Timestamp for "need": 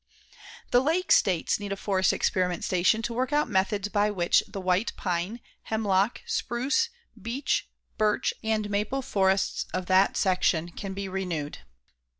1.59-1.71